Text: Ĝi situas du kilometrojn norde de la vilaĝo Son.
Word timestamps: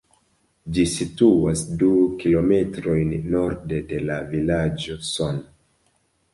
Ĝi 0.77 0.85
situas 0.93 1.61
du 1.83 1.91
kilometrojn 2.23 3.13
norde 3.37 3.85
de 3.95 4.03
la 4.09 4.19
vilaĝo 4.35 5.01
Son. 5.15 5.43